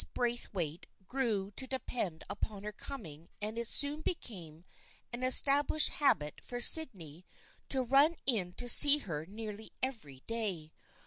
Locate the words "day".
10.21-10.73